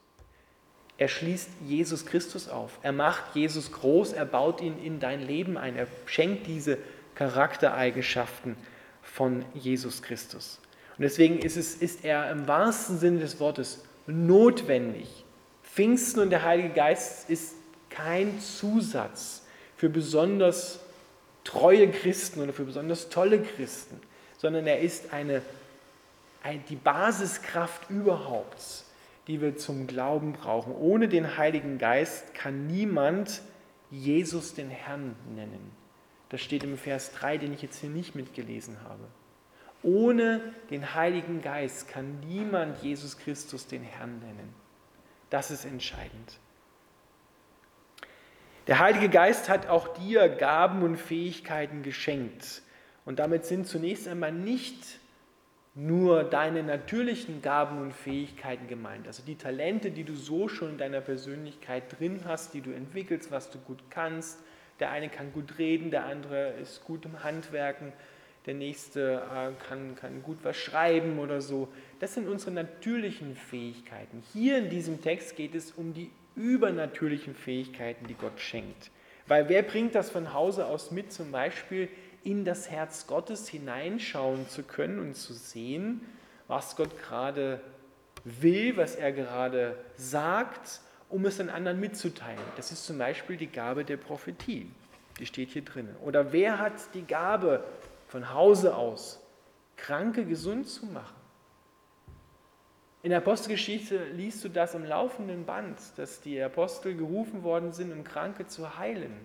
Er 0.97 1.09
schließt 1.09 1.51
Jesus 1.67 2.07
Christus 2.07 2.49
auf. 2.49 2.79
Er 2.83 2.93
macht 2.93 3.35
Jesus 3.35 3.73
groß, 3.73 4.13
er 4.13 4.25
baut 4.25 4.61
ihn 4.61 4.83
in 4.83 5.01
dein 5.01 5.21
Leben 5.21 5.59
ein. 5.59 5.77
Er 5.77 5.89
schenkt 6.07 6.47
diese 6.47 6.79
Charaktereigenschaften 7.17 8.57
von 9.03 9.45
Jesus 9.55 10.03
Christus. 10.03 10.61
Und 10.97 11.03
deswegen 11.03 11.39
ist, 11.39 11.57
es, 11.57 11.75
ist 11.75 12.05
er 12.05 12.31
im 12.31 12.47
wahrsten 12.47 12.99
Sinne 12.99 13.19
des 13.19 13.41
Wortes 13.41 13.85
notwendig. 14.07 15.25
Pfingsten 15.63 16.21
und 16.21 16.31
der 16.31 16.45
Heilige 16.45 16.71
Geist 16.71 17.29
ist 17.29 17.55
kein 17.91 18.41
Zusatz 18.41 19.43
für 19.77 19.89
besonders 19.89 20.81
treue 21.43 21.91
Christen 21.91 22.41
oder 22.41 22.53
für 22.53 22.65
besonders 22.65 23.09
tolle 23.09 23.43
Christen, 23.43 24.01
sondern 24.39 24.67
er 24.67 24.81
ist 24.81 25.13
eine, 25.13 25.43
eine, 26.43 26.61
die 26.69 26.77
Basiskraft 26.77 27.91
überhaupt, 27.91 28.85
die 29.27 29.41
wir 29.41 29.57
zum 29.57 29.87
Glauben 29.87 30.33
brauchen. 30.33 30.75
Ohne 30.75 31.09
den 31.09 31.37
Heiligen 31.37 31.79
Geist 31.79 32.35
kann 32.35 32.67
niemand 32.67 33.43
Jesus 33.91 34.55
den 34.55 34.71
Herrn 34.71 35.17
nennen. 35.35 35.73
Das 36.29 36.41
steht 36.41 36.65
im 36.65 36.79
Vers 36.79 37.13
3, 37.13 37.39
den 37.39 37.53
ich 37.53 37.63
jetzt 37.63 37.81
hier 37.81 37.91
nicht 37.91 38.15
mitgelesen 38.15 38.77
habe. 38.89 39.05
Ohne 39.85 40.41
den 40.71 40.95
Heiligen 40.95 41.43
Geist 41.43 41.89
kann 41.89 42.19
niemand 42.21 42.83
Jesus 42.83 43.19
Christus 43.19 43.67
den 43.67 43.83
Herrn 43.83 44.19
nennen. 44.19 44.55
Das 45.29 45.51
ist 45.51 45.67
entscheidend. 45.67 46.41
Der 48.67 48.79
Heilige 48.79 49.11
Geist 49.11 49.51
hat 49.51 49.69
auch 49.69 49.89
dir 49.89 50.29
Gaben 50.31 50.83
und 50.83 50.97
Fähigkeiten 50.97 51.83
geschenkt. 51.83 52.63
Und 53.05 53.19
damit 53.19 53.45
sind 53.45 53.67
zunächst 53.67 54.09
einmal 54.09 54.33
nicht 54.33 55.01
nur 55.75 56.25
deine 56.25 56.63
natürlichen 56.63 57.43
Gaben 57.43 57.79
und 57.83 57.93
Fähigkeiten 57.93 58.69
gemeint, 58.69 59.07
also 59.09 59.23
die 59.25 59.37
Talente, 59.37 59.91
die 59.91 60.05
du 60.05 60.15
so 60.15 60.49
schon 60.49 60.71
in 60.71 60.79
deiner 60.79 61.01
Persönlichkeit 61.01 61.99
drin 61.99 62.21
hast, 62.25 62.55
die 62.55 62.61
du 62.61 62.71
entwickelst, 62.71 63.31
was 63.33 63.51
du 63.51 63.59
gut 63.59 63.83
kannst. 63.91 64.39
Der 64.81 64.91
eine 64.91 65.09
kann 65.09 65.33
gut 65.33 65.59
reden, 65.59 65.91
der 65.91 66.07
andere 66.07 66.51
ist 66.55 66.85
gut 66.85 67.05
im 67.05 67.23
Handwerken, 67.23 67.93
der 68.47 68.55
nächste 68.55 69.23
äh, 69.33 69.51
kann, 69.67 69.95
kann 69.97 70.23
gut 70.23 70.39
was 70.43 70.57
schreiben 70.57 71.19
oder 71.19 71.41
so. 71.41 71.69
Das 72.01 72.15
sind 72.15 72.29
unsere 72.29 72.51
natürlichen 72.51 73.37
Fähigkeiten. 73.37 74.23
Hier 74.33 74.59
in 74.59 74.69
diesem 74.69 75.01
Text 75.01 75.37
geht 75.37 75.55
es 75.55 75.73
um 75.73 75.95
die 75.95 76.11
übernatürlichen 76.37 77.35
Fähigkeiten, 77.35 78.07
die 78.07 78.15
Gott 78.15 78.41
schenkt. 78.41 78.91
Weil 79.27 79.49
wer 79.49 79.63
bringt 79.63 79.95
das 79.95 80.11
von 80.11 80.35
Hause 80.35 80.67
aus 80.67 80.91
mit, 80.91 81.13
zum 81.13 81.33
Beispiel 81.33 81.89
in 82.23 82.45
das 82.45 82.71
Herz 82.71 83.07
Gottes 83.07 83.49
hineinschauen 83.49 84.49
zu 84.49 84.63
können 84.63 84.99
und 84.99 85.15
zu 85.15 85.33
sehen, 85.33 86.03
was 86.47 86.77
Gott 86.77 86.99
gerade 87.01 87.61
will, 88.25 88.77
was 88.77 88.97
er 88.97 89.13
gerade 89.13 89.77
sagt, 89.97 90.81
um 91.09 91.25
es 91.27 91.37
den 91.37 91.51
anderen 91.51 91.81
mitzuteilen. 91.81 92.41
Das 92.57 92.73
ist 92.73 92.85
zum 92.85 92.99
Beispiel 92.99 93.37
die 93.37 93.47
Gabe 93.47 93.85
der 93.85 93.97
Prophetie. 93.97 94.71
Die 95.19 95.27
steht 95.27 95.51
hier 95.51 95.63
drin. 95.63 95.89
Oder 96.03 96.33
wer 96.33 96.59
hat 96.59 96.73
die 96.95 97.07
Gabe 97.07 97.63
von 98.15 98.33
Hause 98.33 98.77
aus, 98.77 99.21
Kranke 99.77 100.25
gesund 100.25 100.69
zu 100.69 100.87
machen? 100.87 101.17
In 103.03 103.11
der 103.11 103.19
Apostelgeschichte 103.19 104.05
liest 104.13 104.45
du 104.45 104.49
das 104.49 104.77
im 104.77 104.85
laufenden 104.85 105.45
Band, 105.45 105.81
dass 105.97 106.21
die 106.21 106.41
Apostel 106.41 106.95
gerufen 106.95 107.43
worden 107.43 107.73
sind, 107.73 107.93
um 107.93 108.05
Kranke 108.05 108.47
zu 108.47 108.79
heilen. 108.79 109.17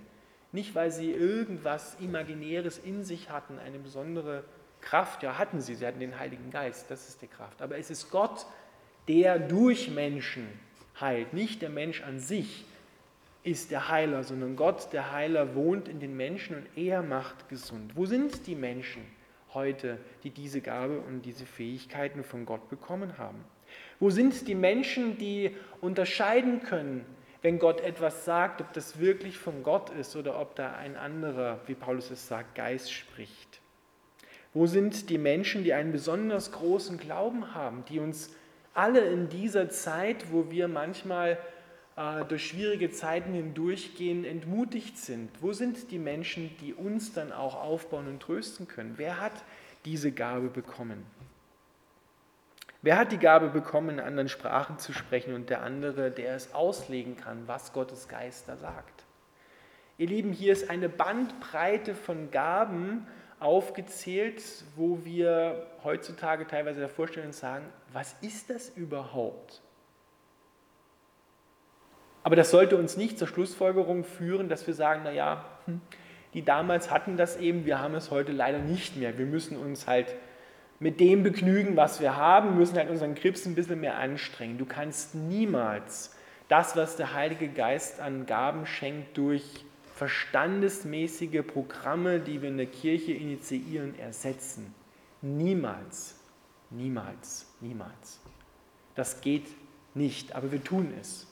Nicht, 0.51 0.73
weil 0.73 0.89
sie 0.89 1.11
irgendwas 1.11 1.97
Imaginäres 1.99 2.79
in 2.79 3.03
sich 3.03 3.29
hatten, 3.29 3.59
eine 3.59 3.77
besondere 3.77 4.43
Kraft. 4.81 5.21
Ja, 5.21 5.37
hatten 5.37 5.61
sie, 5.61 5.75
sie 5.75 5.85
hatten 5.85 5.99
den 5.99 6.17
Heiligen 6.17 6.49
Geist, 6.49 6.89
das 6.89 7.09
ist 7.09 7.21
die 7.21 7.27
Kraft. 7.27 7.61
Aber 7.61 7.77
es 7.77 7.91
ist 7.91 8.09
Gott, 8.09 8.47
der 9.07 9.37
durch 9.37 9.91
Menschen 9.91 10.47
heilt. 10.99 11.33
Nicht 11.33 11.61
der 11.61 11.69
Mensch 11.69 12.01
an 12.01 12.19
sich 12.19 12.65
ist 13.43 13.71
der 13.71 13.89
Heiler, 13.89 14.23
sondern 14.23 14.55
Gott, 14.55 14.91
der 14.91 15.11
Heiler, 15.11 15.55
wohnt 15.55 15.87
in 15.87 15.99
den 15.99 16.15
Menschen 16.15 16.57
und 16.57 16.67
er 16.75 17.01
macht 17.01 17.49
gesund. 17.49 17.95
Wo 17.95 18.05
sind 18.05 18.47
die 18.47 18.55
Menschen 18.55 19.01
heute, 19.53 19.97
die 20.23 20.29
diese 20.29 20.61
Gabe 20.61 20.99
und 20.99 21.23
diese 21.23 21.45
Fähigkeiten 21.45 22.23
von 22.23 22.45
Gott 22.45 22.69
bekommen 22.69 23.17
haben? 23.17 23.43
Wo 23.99 24.09
sind 24.09 24.47
die 24.47 24.55
Menschen, 24.55 25.17
die 25.17 25.55
unterscheiden 25.81 26.61
können, 26.61 27.05
wenn 27.41 27.59
Gott 27.59 27.81
etwas 27.81 28.25
sagt, 28.25 28.61
ob 28.61 28.73
das 28.73 28.99
wirklich 28.99 29.37
von 29.37 29.63
Gott 29.63 29.89
ist 29.91 30.15
oder 30.15 30.39
ob 30.39 30.55
da 30.55 30.73
ein 30.73 30.97
anderer, 30.97 31.59
wie 31.67 31.75
Paulus 31.75 32.11
es 32.11 32.27
sagt, 32.27 32.55
Geist 32.55 32.91
spricht? 32.91 33.61
Wo 34.53 34.65
sind 34.65 35.09
die 35.09 35.17
Menschen, 35.17 35.63
die 35.63 35.73
einen 35.73 35.91
besonders 35.91 36.51
großen 36.51 36.97
Glauben 36.97 37.53
haben, 37.53 37.85
die 37.87 37.99
uns 37.99 38.35
alle 38.73 39.01
in 39.01 39.29
dieser 39.29 39.69
Zeit, 39.69 40.31
wo 40.31 40.49
wir 40.49 40.67
manchmal 40.67 41.37
durch 42.29 42.47
schwierige 42.47 42.91
Zeiten 42.91 43.33
hindurchgehen, 43.33 44.23
entmutigt 44.23 44.97
sind? 44.97 45.29
Wo 45.41 45.51
sind 45.51 45.91
die 45.91 45.99
Menschen, 45.99 46.55
die 46.61 46.73
uns 46.73 47.11
dann 47.11 47.33
auch 47.33 47.55
aufbauen 47.61 48.07
und 48.07 48.21
trösten 48.21 48.67
können? 48.67 48.93
Wer 48.95 49.19
hat 49.19 49.33
diese 49.83 50.11
Gabe 50.11 50.47
bekommen? 50.47 51.05
Wer 52.81 52.97
hat 52.97 53.11
die 53.11 53.17
Gabe 53.17 53.49
bekommen, 53.49 53.89
in 53.89 53.99
anderen 53.99 54.29
Sprachen 54.29 54.79
zu 54.79 54.93
sprechen 54.93 55.33
und 55.33 55.49
der 55.49 55.61
andere, 55.61 56.11
der 56.11 56.35
es 56.35 56.53
auslegen 56.53 57.17
kann, 57.17 57.45
was 57.47 57.73
Gottes 57.73 58.07
Geist 58.07 58.47
da 58.47 58.55
sagt? 58.55 59.03
Ihr 59.97 60.07
Lieben, 60.07 60.31
hier 60.31 60.53
ist 60.53 60.69
eine 60.69 60.87
Bandbreite 60.87 61.93
von 61.93 62.31
Gaben 62.31 63.05
aufgezählt, 63.41 64.41
wo 64.77 65.03
wir 65.03 65.67
heutzutage 65.83 66.47
teilweise 66.47 66.79
davor 66.79 67.09
stehen 67.09 67.25
und 67.25 67.35
sagen, 67.35 67.65
was 67.91 68.15
ist 68.21 68.49
das 68.49 68.69
überhaupt? 68.69 69.61
Aber 72.23 72.35
das 72.35 72.51
sollte 72.51 72.75
uns 72.75 72.97
nicht 72.97 73.17
zur 73.17 73.27
Schlussfolgerung 73.27 74.03
führen, 74.03 74.49
dass 74.49 74.67
wir 74.67 74.73
sagen, 74.73 75.03
naja, 75.03 75.45
hm, 75.65 75.81
die 76.33 76.43
damals 76.43 76.91
hatten 76.91 77.17
das 77.17 77.37
eben, 77.37 77.65
wir 77.65 77.79
haben 77.79 77.95
es 77.95 78.11
heute 78.11 78.31
leider 78.31 78.59
nicht 78.59 78.97
mehr. 78.97 79.17
Wir 79.17 79.25
müssen 79.25 79.57
uns 79.57 79.87
halt 79.87 80.13
mit 80.79 80.99
dem 80.99 81.23
begnügen, 81.23 81.75
was 81.75 81.99
wir 81.99 82.15
haben, 82.15 82.57
müssen 82.57 82.77
halt 82.77 82.89
unseren 82.89 83.15
Krebs 83.15 83.45
ein 83.45 83.55
bisschen 83.55 83.81
mehr 83.81 83.97
anstrengen. 83.97 84.57
Du 84.57 84.65
kannst 84.65 85.15
niemals 85.15 86.15
das, 86.47 86.75
was 86.75 86.95
der 86.95 87.13
Heilige 87.13 87.49
Geist 87.49 87.99
an 87.99 88.25
Gaben 88.25 88.65
schenkt, 88.65 89.17
durch 89.17 89.65
verstandesmäßige 89.95 91.45
Programme, 91.45 92.19
die 92.19 92.41
wir 92.41 92.49
in 92.49 92.57
der 92.57 92.67
Kirche 92.67 93.11
initiieren, 93.11 93.97
ersetzen. 93.99 94.73
Niemals, 95.21 96.15
niemals, 96.69 97.47
niemals. 97.59 98.21
Das 98.95 99.19
geht 99.19 99.47
nicht, 99.93 100.35
aber 100.35 100.51
wir 100.51 100.63
tun 100.63 100.93
es. 101.01 101.28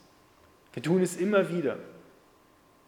Wir 0.72 0.82
tun 0.82 1.02
es 1.02 1.16
immer 1.16 1.50
wieder, 1.50 1.78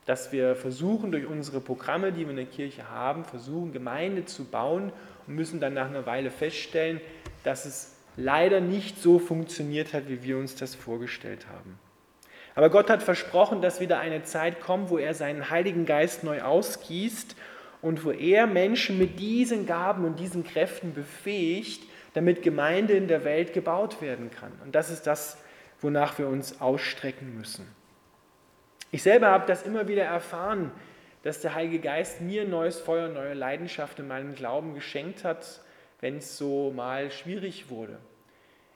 dass 0.06 0.32
wir 0.32 0.56
versuchen, 0.56 1.12
durch 1.12 1.26
unsere 1.26 1.60
Programme, 1.60 2.12
die 2.12 2.20
wir 2.20 2.30
in 2.30 2.36
der 2.36 2.46
Kirche 2.46 2.90
haben, 2.90 3.24
versuchen, 3.24 3.72
Gemeinde 3.72 4.24
zu 4.24 4.44
bauen 4.44 4.92
und 5.26 5.34
müssen 5.34 5.60
dann 5.60 5.74
nach 5.74 5.88
einer 5.88 6.06
Weile 6.06 6.30
feststellen, 6.30 7.00
dass 7.44 7.64
es 7.64 7.96
leider 8.16 8.60
nicht 8.60 9.00
so 9.00 9.18
funktioniert 9.18 9.92
hat, 9.92 10.08
wie 10.08 10.22
wir 10.22 10.36
uns 10.36 10.56
das 10.56 10.74
vorgestellt 10.74 11.46
haben. 11.48 11.78
Aber 12.54 12.70
Gott 12.70 12.90
hat 12.90 13.02
versprochen, 13.02 13.62
dass 13.62 13.80
wieder 13.80 14.00
eine 14.00 14.24
Zeit 14.24 14.60
kommt, 14.60 14.90
wo 14.90 14.98
er 14.98 15.14
seinen 15.14 15.50
Heiligen 15.50 15.86
Geist 15.86 16.24
neu 16.24 16.42
ausgießt 16.42 17.36
und 17.80 18.04
wo 18.04 18.10
er 18.10 18.46
Menschen 18.46 18.98
mit 18.98 19.18
diesen 19.18 19.66
Gaben 19.66 20.04
und 20.04 20.18
diesen 20.18 20.44
Kräften 20.44 20.92
befähigt, 20.92 21.82
damit 22.14 22.42
Gemeinde 22.42 22.94
in 22.94 23.08
der 23.08 23.24
Welt 23.24 23.52
gebaut 23.52 24.02
werden 24.02 24.30
kann. 24.30 24.52
Und 24.64 24.74
das 24.74 24.90
ist 24.90 25.06
das, 25.06 25.38
wonach 25.80 26.18
wir 26.18 26.28
uns 26.28 26.60
ausstrecken 26.60 27.36
müssen. 27.36 27.66
Ich 28.90 29.02
selber 29.02 29.28
habe 29.28 29.46
das 29.46 29.62
immer 29.62 29.88
wieder 29.88 30.04
erfahren, 30.04 30.72
dass 31.22 31.40
der 31.40 31.54
Heilige 31.54 31.80
Geist 31.80 32.20
mir 32.20 32.46
neues 32.46 32.78
Feuer, 32.78 33.08
neue 33.08 33.34
Leidenschaft 33.34 33.98
in 33.98 34.08
meinem 34.08 34.34
Glauben 34.34 34.74
geschenkt 34.74 35.24
hat, 35.24 35.60
wenn 36.00 36.16
es 36.16 36.38
so 36.38 36.72
mal 36.74 37.10
schwierig 37.10 37.70
wurde. 37.70 37.98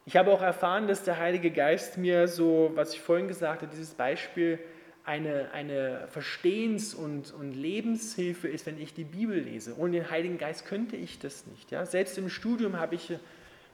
Ich 0.07 0.17
habe 0.17 0.31
auch 0.31 0.43
erfahren, 0.43 0.87
dass 0.87 1.05
der 1.05 1.19
Heilige 1.19 1.51
Geist 1.51 1.97
mir 1.97 2.29
so, 2.29 2.73
was 2.75 2.93
ich 2.93 3.01
vorhin 3.01 3.27
gesagt 3.27 3.63
habe, 3.63 3.73
dieses 3.73 3.95
Beispiel 3.95 4.59
eine, 5.05 5.51
eine 5.53 6.07
Verstehens- 6.09 6.95
und, 6.95 7.33
und 7.33 7.53
Lebenshilfe 7.53 8.49
ist, 8.49 8.67
wenn 8.67 8.81
ich 8.81 8.95
die 8.95 9.05
Bibel 9.05 9.39
lese. 9.39 9.77
Ohne 9.79 9.99
den 9.99 10.11
Heiligen 10.11 10.39
Geist 10.39 10.67
könnte 10.67 10.97
ich 10.97 11.19
das 11.19 11.47
nicht. 11.47 11.71
Ja? 11.71 11.87
Selbst 11.87 12.19
im 12.19 12.29
Studium 12.29 12.79
habe 12.79 12.95
ich 12.95 13.13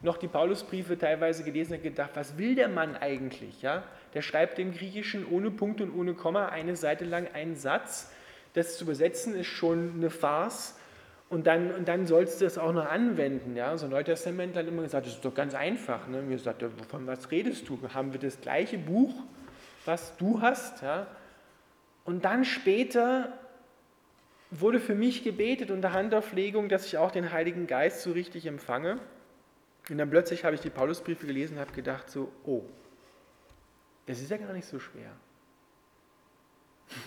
noch 0.03 0.17
die 0.17 0.29
Paulusbriefe 0.29 0.97
teilweise 0.97 1.45
gelesen 1.45 1.75
und 1.75 1.83
gedacht, 1.83 2.11
was 2.15 2.39
will 2.39 2.55
der 2.55 2.69
Mann 2.69 2.97
eigentlich? 2.97 3.63
Ja? 3.63 3.83
Der 4.15 4.23
schreibt 4.23 4.59
im 4.59 4.73
Griechischen 4.73 5.27
ohne 5.27 5.51
Punkt 5.51 5.81
und 5.81 5.95
ohne 5.95 6.15
Komma 6.15 6.49
eine 6.49 6.77
Seite 6.77 7.05
lang 7.05 7.29
einen 7.35 7.57
Satz 7.57 8.11
das 8.53 8.79
zu 8.79 8.85
übersetzen 8.85 9.35
ist 9.35 9.47
schon 9.47 9.95
eine 9.97 10.11
Farce. 10.11 10.77
Und 11.29 11.47
dann, 11.47 11.71
und 11.71 11.87
dann 11.87 12.07
sollst 12.07 12.41
du 12.41 12.45
das 12.45 12.59
auch 12.59 12.73
noch 12.73 12.87
anwenden. 12.87 13.55
Ja? 13.55 13.77
So 13.79 13.87
ein 13.87 13.91
Neutestament 13.91 14.57
hat 14.57 14.67
immer 14.67 14.83
gesagt, 14.83 15.07
das 15.07 15.15
ist 15.15 15.25
doch 15.25 15.35
ganz 15.35 15.55
einfach. 15.55 16.09
Ne? 16.09 16.23
Mir 16.23 16.39
sagt, 16.39 16.65
von 16.89 17.07
was 17.07 17.31
redest 17.31 17.69
du? 17.69 17.79
Haben 17.95 18.13
wir 18.13 18.19
das 18.19 18.41
gleiche 18.41 18.79
Buch, 18.79 19.15
was 19.85 20.17
du 20.17 20.41
hast? 20.41 20.83
Ja? 20.83 21.07
Und 22.05 22.25
dann 22.25 22.45
später 22.45 23.33
wurde 24.51 24.81
für 24.81 24.97
mich 24.97 25.23
gebetet 25.23 25.71
unter 25.71 25.93
Handauflegung, 25.93 26.69
dass 26.69 26.85
ich 26.87 26.99
auch 26.99 27.13
den 27.13 27.31
Heiligen 27.31 27.69
Geist 27.69 28.03
so 28.03 28.11
richtig 28.11 28.47
empfange. 28.47 28.99
Und 29.91 29.99
dann 29.99 30.09
plötzlich 30.09 30.45
habe 30.45 30.55
ich 30.55 30.61
die 30.61 30.71
Paulusbriefe 30.71 31.27
gelesen 31.27 31.55
und 31.55 31.61
habe 31.61 31.73
gedacht 31.73 32.09
so, 32.09 32.31
oh, 32.47 32.63
das 34.07 34.21
ist 34.21 34.31
ja 34.31 34.37
gar 34.37 34.53
nicht 34.53 34.67
so 34.67 34.79
schwer. 34.79 35.11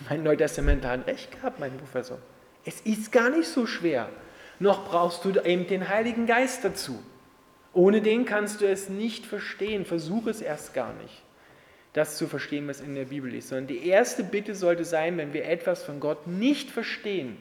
Mein 0.08 0.22
Neutestament 0.22 0.84
hat 0.84 1.06
recht 1.06 1.32
gehabt, 1.32 1.60
mein 1.60 1.76
Professor. 1.76 2.18
Es 2.64 2.82
ist 2.82 3.10
gar 3.10 3.30
nicht 3.30 3.48
so 3.48 3.66
schwer. 3.66 4.08
Noch 4.58 4.88
brauchst 4.88 5.24
du 5.24 5.30
eben 5.30 5.66
den 5.66 5.88
Heiligen 5.88 6.26
Geist 6.26 6.64
dazu. 6.64 7.02
Ohne 7.72 8.02
den 8.02 8.24
kannst 8.24 8.60
du 8.60 8.68
es 8.68 8.88
nicht 8.88 9.26
verstehen. 9.26 9.84
Versuche 9.84 10.30
es 10.30 10.40
erst 10.40 10.74
gar 10.74 10.92
nicht, 10.94 11.22
das 11.94 12.16
zu 12.16 12.26
verstehen, 12.26 12.68
was 12.68 12.80
in 12.80 12.94
der 12.94 13.06
Bibel 13.06 13.34
ist. 13.34 13.48
Sondern 13.48 13.66
die 13.66 13.86
erste 13.86 14.22
Bitte 14.22 14.54
sollte 14.54 14.84
sein, 14.84 15.16
wenn 15.16 15.32
wir 15.32 15.46
etwas 15.46 15.82
von 15.82 16.00
Gott 16.00 16.26
nicht 16.26 16.70
verstehen, 16.70 17.36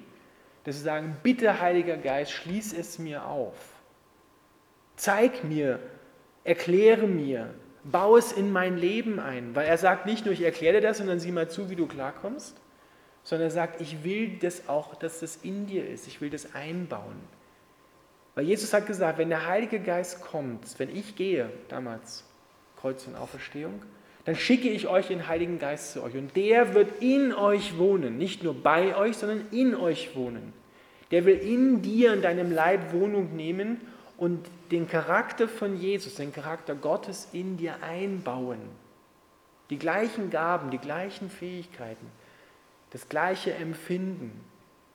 dass 0.64 0.78
wir 0.78 0.84
sagen, 0.84 1.18
bitte 1.22 1.60
Heiliger 1.60 1.98
Geist, 1.98 2.32
schließ 2.32 2.74
es 2.74 2.98
mir 2.98 3.26
auf. 3.26 3.73
Zeig 5.04 5.44
mir, 5.44 5.80
erkläre 6.46 7.08
mir, 7.08 7.54
Bau 7.84 8.16
es 8.16 8.32
in 8.32 8.54
mein 8.54 8.78
Leben 8.78 9.20
ein. 9.20 9.54
Weil 9.54 9.68
er 9.68 9.78
sagt 9.78 10.06
nicht 10.06 10.24
nur, 10.24 10.34
ich 10.34 10.44
erkläre 10.44 10.76
dir 10.76 10.88
das 10.88 11.02
und 11.02 11.08
dann 11.08 11.20
sieh 11.20 11.34
mal 11.34 11.50
zu, 11.50 11.70
wie 11.70 11.76
du 11.76 11.88
klarkommst, 11.88 12.56
sondern 13.22 13.50
er 13.50 13.52
sagt, 13.52 13.82
ich 13.82 14.06
will 14.06 14.38
das 14.40 14.70
auch, 14.70 14.96
dass 14.96 15.20
das 15.20 15.36
in 15.44 15.68
dir 15.68 15.86
ist. 15.86 16.08
Ich 16.08 16.22
will 16.22 16.30
das 16.30 16.56
einbauen. 16.56 17.16
Weil 18.34 18.46
Jesus 18.46 18.74
hat 18.74 18.88
gesagt, 18.88 19.18
wenn 19.18 19.28
der 19.28 19.46
Heilige 19.46 19.82
Geist 19.82 20.22
kommt, 20.22 20.80
wenn 20.80 20.96
ich 20.96 21.18
gehe, 21.18 21.50
damals 21.68 22.24
Kreuz 22.80 23.06
und 23.06 23.18
Auferstehung, 23.18 23.82
dann 24.24 24.38
schicke 24.38 24.70
ich 24.70 24.88
euch 24.88 25.10
den 25.10 25.28
Heiligen 25.28 25.60
Geist 25.60 25.92
zu 25.92 26.02
euch 26.02 26.16
und 26.16 26.34
der 26.38 26.74
wird 26.76 27.02
in 27.02 27.34
euch 27.34 27.78
wohnen, 27.78 28.18
nicht 28.18 28.42
nur 28.42 28.54
bei 28.54 28.96
euch, 28.96 29.18
sondern 29.18 29.48
in 29.52 29.76
euch 29.76 30.16
wohnen. 30.16 30.54
Der 31.12 31.26
will 31.26 31.36
in 31.36 31.82
dir, 31.82 32.14
in 32.14 32.22
deinem 32.22 32.54
Leib 32.54 32.94
Wohnung 32.94 33.36
nehmen 33.36 33.82
und 34.18 34.46
den 34.72 34.88
Charakter 34.88 35.48
von 35.48 35.78
Jesus, 35.78 36.16
den 36.16 36.34
Charakter 36.34 36.76
Gottes 36.76 37.30
in 37.34 37.58
dir 37.58 37.82
einbauen. 37.82 38.60
Die 39.70 39.80
gleichen 39.80 40.30
Gaben, 40.30 40.72
die 40.72 40.78
gleichen 40.78 41.30
Fähigkeiten, 41.30 42.08
das 42.92 43.10
gleiche 43.10 43.54
Empfinden, 43.54 44.44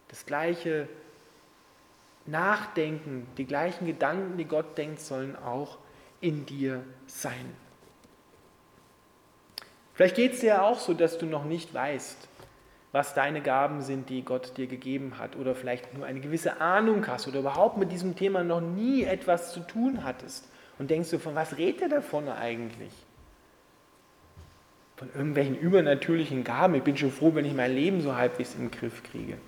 das 0.08 0.25
gleiche 0.25 0.88
Nachdenken, 2.26 3.26
die 3.37 3.46
gleichen 3.46 3.87
Gedanken, 3.87 4.37
die 4.37 4.44
Gott 4.44 4.76
denkt, 4.78 5.00
sollen 5.00 5.37
auch 5.37 5.78
in 6.20 6.46
dir 6.46 6.84
sein. 7.06 7.56
Vielleicht 9.94 10.16
geht 10.16 10.34
es 10.34 10.40
dir 10.40 10.46
ja 10.46 10.62
auch 10.62 10.78
so, 10.78 10.94
dass 10.94 11.18
du 11.18 11.26
noch 11.26 11.44
nicht 11.44 11.75
weißt, 11.75 12.28
was 12.92 13.14
deine 13.14 13.40
Gaben 13.40 13.83
sind, 13.83 14.09
die 14.09 14.25
Gott 14.25 14.57
dir 14.57 14.66
gegeben 14.66 15.18
hat, 15.18 15.37
oder 15.37 15.54
vielleicht 15.54 15.95
nur 15.95 16.07
eine 16.07 16.21
gewisse 16.21 16.61
Ahnung 16.61 17.07
hast 17.07 17.28
oder 17.28 17.40
überhaupt 17.40 17.76
mit 17.76 17.92
diesem 17.92 18.16
Thema 18.16 18.45
noch 18.45 18.61
nie 18.61 19.04
etwas 19.04 19.52
zu 19.52 19.61
tun 19.61 20.04
hattest 20.04 20.49
und 20.78 20.90
denkst 20.90 21.11
du, 21.11 21.18
von 21.18 21.35
was 21.35 21.59
redet 21.59 21.83
er 21.83 21.88
davon 21.88 22.28
eigentlich? 22.28 22.92
von 24.99 25.09
irgendwelchen 25.14 25.57
übernatürlichen 25.57 26.42
Gaben. 26.42 26.75
Ich 26.75 26.83
bin 26.83 26.97
schon 26.97 27.12
froh, 27.12 27.33
wenn 27.35 27.45
ich 27.45 27.54
mein 27.54 27.73
Leben 27.73 28.00
so 28.00 28.16
halbwegs 28.16 28.54
den 28.54 28.71
Griff 28.71 29.04
kriege. 29.04 29.38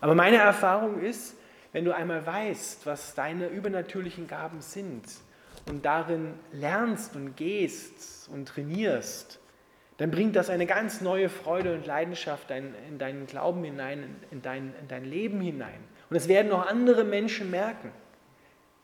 Aber 0.00 0.14
meine 0.14 0.38
Erfahrung 0.38 0.98
ist, 1.00 1.36
wenn 1.72 1.84
du 1.84 1.94
einmal 1.94 2.24
weißt, 2.24 2.86
was 2.86 3.14
deine 3.14 3.48
übernatürlichen 3.48 4.26
Gaben 4.26 4.62
sind 4.62 5.04
und 5.68 5.84
darin 5.84 6.32
lernst 6.52 7.16
und 7.16 7.36
gehst 7.36 8.30
und 8.32 8.48
trainierst, 8.48 9.38
dann 9.98 10.10
bringt 10.10 10.36
das 10.36 10.50
eine 10.50 10.66
ganz 10.66 11.00
neue 11.00 11.28
Freude 11.28 11.74
und 11.74 11.86
Leidenschaft 11.86 12.50
in 12.50 12.98
deinen 12.98 13.26
Glauben 13.26 13.64
hinein, 13.64 14.16
in 14.30 14.42
dein, 14.42 14.74
in 14.80 14.88
dein 14.88 15.04
Leben 15.04 15.40
hinein. 15.40 15.80
Und 16.10 16.16
es 16.16 16.28
werden 16.28 16.52
auch 16.52 16.66
andere 16.66 17.04
Menschen 17.04 17.50
merken. 17.50 17.90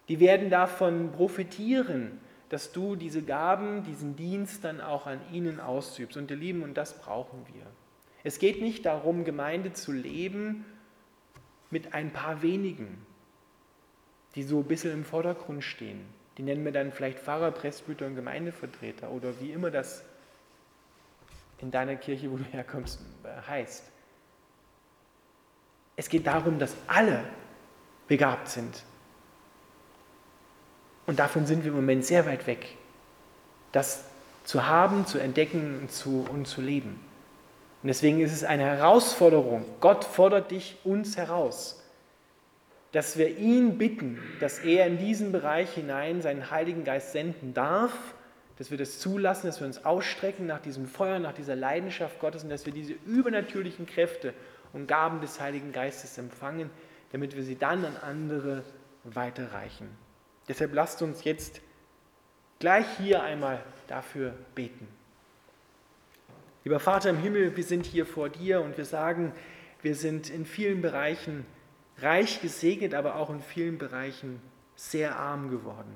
Die 0.08 0.20
werden 0.20 0.48
davon 0.48 1.12
profitieren, 1.12 2.18
dass 2.48 2.72
du 2.72 2.96
diese 2.96 3.22
Gaben, 3.22 3.82
diesen 3.84 4.16
Dienst 4.16 4.64
dann 4.64 4.80
auch 4.80 5.06
an 5.06 5.20
ihnen 5.32 5.60
ausübst. 5.60 6.16
Und 6.16 6.30
ihr 6.30 6.36
Lieben, 6.36 6.62
und 6.62 6.74
das 6.74 6.98
brauchen 6.98 7.46
wir. 7.52 7.66
Es 8.24 8.38
geht 8.38 8.62
nicht 8.62 8.86
darum, 8.86 9.24
Gemeinde 9.24 9.72
zu 9.72 9.92
leben 9.92 10.64
mit 11.70 11.94
ein 11.94 12.12
paar 12.12 12.42
wenigen, 12.42 13.04
die 14.34 14.42
so 14.42 14.60
ein 14.60 14.64
bisschen 14.64 14.92
im 14.92 15.04
Vordergrund 15.04 15.64
stehen. 15.64 16.00
Die 16.38 16.42
nennen 16.42 16.64
wir 16.64 16.72
dann 16.72 16.92
vielleicht 16.92 17.18
Pfarrer, 17.18 17.50
Presbyter 17.50 18.06
und 18.06 18.16
Gemeindevertreter 18.16 19.10
oder 19.10 19.40
wie 19.40 19.50
immer 19.52 19.70
das 19.70 20.04
in 21.62 21.70
deiner 21.70 21.96
Kirche, 21.96 22.30
wo 22.30 22.36
du 22.36 22.44
herkommst, 22.44 23.00
heißt. 23.48 23.84
Es 25.96 26.08
geht 26.08 26.26
darum, 26.26 26.58
dass 26.58 26.74
alle 26.88 27.22
begabt 28.08 28.48
sind. 28.48 28.82
Und 31.06 31.18
davon 31.18 31.46
sind 31.46 31.64
wir 31.64 31.70
im 31.70 31.76
Moment 31.76 32.04
sehr 32.04 32.26
weit 32.26 32.46
weg, 32.46 32.76
das 33.70 34.04
zu 34.44 34.66
haben, 34.66 35.06
zu 35.06 35.18
entdecken 35.18 35.78
und 35.80 35.92
zu, 35.92 36.26
und 36.30 36.46
zu 36.46 36.60
leben. 36.60 37.00
Und 37.82 37.88
deswegen 37.88 38.20
ist 38.20 38.32
es 38.32 38.44
eine 38.44 38.64
Herausforderung. 38.64 39.64
Gott 39.80 40.04
fordert 40.04 40.50
dich 40.50 40.76
uns 40.84 41.16
heraus, 41.16 41.82
dass 42.90 43.16
wir 43.16 43.38
ihn 43.38 43.78
bitten, 43.78 44.20
dass 44.40 44.58
er 44.60 44.86
in 44.86 44.98
diesen 44.98 45.32
Bereich 45.32 45.72
hinein 45.74 46.22
seinen 46.22 46.50
Heiligen 46.50 46.84
Geist 46.84 47.12
senden 47.12 47.54
darf, 47.54 47.92
dass 48.58 48.70
wir 48.70 48.78
das 48.78 48.98
zulassen, 48.98 49.46
dass 49.46 49.60
wir 49.60 49.66
uns 49.66 49.84
ausstrecken 49.84 50.46
nach 50.46 50.60
diesem 50.60 50.86
Feuer, 50.86 51.18
nach 51.18 51.32
dieser 51.32 51.56
Leidenschaft 51.56 52.20
Gottes 52.20 52.44
und 52.44 52.50
dass 52.50 52.66
wir 52.66 52.72
diese 52.72 52.94
übernatürlichen 53.06 53.86
Kräfte 53.86 54.34
und 54.72 54.86
Gaben 54.86 55.20
des 55.20 55.40
Heiligen 55.40 55.72
Geistes 55.72 56.18
empfangen, 56.18 56.70
damit 57.12 57.36
wir 57.36 57.42
sie 57.42 57.56
dann 57.56 57.84
an 57.84 57.96
andere 57.96 58.64
weiterreichen. 59.04 59.88
Deshalb 60.48 60.74
lasst 60.74 61.02
uns 61.02 61.24
jetzt 61.24 61.60
gleich 62.58 62.86
hier 62.98 63.22
einmal 63.22 63.62
dafür 63.88 64.34
beten. 64.54 64.86
Lieber 66.64 66.78
Vater 66.78 67.10
im 67.10 67.18
Himmel, 67.18 67.56
wir 67.56 67.64
sind 67.64 67.86
hier 67.86 68.06
vor 68.06 68.28
dir 68.28 68.60
und 68.60 68.76
wir 68.76 68.84
sagen, 68.84 69.32
wir 69.82 69.96
sind 69.96 70.30
in 70.30 70.46
vielen 70.46 70.80
Bereichen 70.80 71.44
reich 71.98 72.40
gesegnet, 72.40 72.94
aber 72.94 73.16
auch 73.16 73.30
in 73.30 73.40
vielen 73.40 73.78
Bereichen 73.78 74.40
sehr 74.76 75.16
arm 75.16 75.50
geworden. 75.50 75.92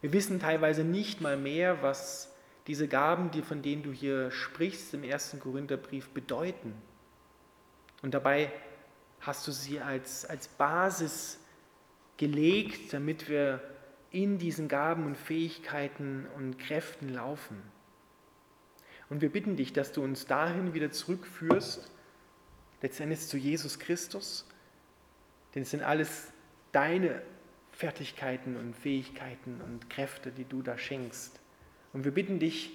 Wir 0.00 0.12
wissen 0.12 0.40
teilweise 0.40 0.84
nicht 0.84 1.20
mal 1.20 1.36
mehr, 1.36 1.82
was 1.82 2.32
diese 2.66 2.88
Gaben, 2.88 3.30
die, 3.30 3.42
von 3.42 3.62
denen 3.62 3.82
du 3.82 3.92
hier 3.92 4.30
sprichst 4.30 4.92
im 4.94 5.04
ersten 5.04 5.40
Korintherbrief, 5.40 6.10
bedeuten. 6.10 6.74
Und 8.02 8.14
dabei 8.14 8.52
hast 9.20 9.46
du 9.46 9.52
sie 9.52 9.80
als, 9.80 10.24
als 10.24 10.48
Basis 10.48 11.38
gelegt, 12.16 12.92
damit 12.92 13.28
wir 13.28 13.60
in 14.10 14.38
diesen 14.38 14.68
Gaben 14.68 15.06
und 15.06 15.16
Fähigkeiten 15.16 16.26
und 16.36 16.58
Kräften 16.58 17.08
laufen. 17.08 17.60
Und 19.08 19.20
wir 19.20 19.30
bitten 19.30 19.56
dich, 19.56 19.72
dass 19.72 19.92
du 19.92 20.02
uns 20.02 20.26
dahin 20.26 20.74
wieder 20.74 20.90
zurückführst, 20.90 21.90
letztendlich 22.82 23.20
zu 23.20 23.36
Jesus 23.36 23.78
Christus, 23.78 24.46
denn 25.54 25.62
es 25.62 25.70
sind 25.70 25.82
alles 25.82 26.32
deine 26.72 27.22
Fertigkeiten 27.76 28.56
und 28.56 28.74
Fähigkeiten 28.74 29.60
und 29.60 29.90
Kräfte, 29.90 30.30
die 30.30 30.46
du 30.46 30.62
da 30.62 30.78
schenkst. 30.78 31.38
Und 31.92 32.06
wir 32.06 32.12
bitten 32.12 32.38
dich, 32.38 32.72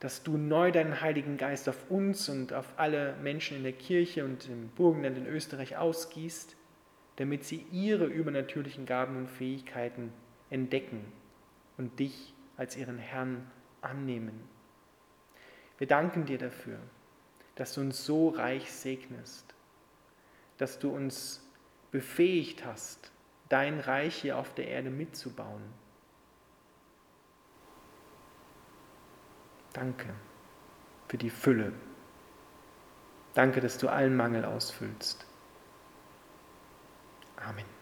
dass 0.00 0.24
du 0.24 0.36
neu 0.36 0.72
deinen 0.72 1.00
Heiligen 1.00 1.36
Geist 1.36 1.68
auf 1.68 1.88
uns 1.88 2.28
und 2.28 2.52
auf 2.52 2.66
alle 2.78 3.14
Menschen 3.22 3.56
in 3.56 3.62
der 3.62 3.72
Kirche 3.72 4.24
und 4.24 4.48
im 4.48 4.70
Burgenland 4.70 5.18
in 5.18 5.26
Österreich 5.26 5.76
ausgießt, 5.76 6.56
damit 7.14 7.44
sie 7.44 7.64
ihre 7.70 8.06
übernatürlichen 8.06 8.86
Gaben 8.86 9.16
und 9.16 9.28
Fähigkeiten 9.28 10.12
entdecken 10.50 11.04
und 11.76 12.00
dich 12.00 12.34
als 12.56 12.76
ihren 12.76 12.98
Herrn 12.98 13.48
annehmen. 13.82 14.40
Wir 15.78 15.86
danken 15.86 16.26
dir 16.26 16.38
dafür, 16.38 16.80
dass 17.54 17.74
du 17.74 17.82
uns 17.82 18.04
so 18.04 18.30
reich 18.30 18.72
segnest, 18.72 19.54
dass 20.56 20.80
du 20.80 20.90
uns 20.90 21.40
befähigt 21.92 22.64
hast, 22.64 23.12
dein 23.48 23.80
Reich 23.80 24.16
hier 24.16 24.38
auf 24.38 24.54
der 24.54 24.68
Erde 24.68 24.90
mitzubauen. 24.90 25.62
Danke 29.72 30.14
für 31.08 31.18
die 31.18 31.30
Fülle. 31.30 31.72
Danke, 33.34 33.60
dass 33.60 33.78
du 33.78 33.88
allen 33.88 34.16
Mangel 34.16 34.44
ausfüllst. 34.44 35.24
Amen. 37.36 37.77